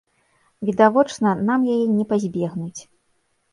Відавочна, 0.69 1.35
нам 1.51 1.69
яе 1.75 1.85
не 1.99 2.05
пазбегнуць. 2.15 2.81